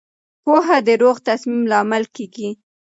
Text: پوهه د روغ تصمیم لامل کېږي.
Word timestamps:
پوهه 0.43 0.77
د 0.87 0.89
روغ 1.01 1.17
تصمیم 1.27 1.61
لامل 1.71 2.03
کېږي. 2.15 2.49